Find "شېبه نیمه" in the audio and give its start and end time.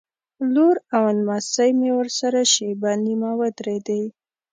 2.53-3.31